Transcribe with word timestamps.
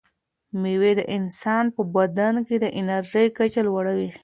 مېوې 0.61 0.91
د 0.99 1.01
انسان 1.17 1.65
په 1.75 1.81
بدن 1.95 2.35
کې 2.47 2.55
د 2.63 2.65
انرژۍ 2.79 3.27
کچه 3.37 3.61
لوړوي. 3.67 4.09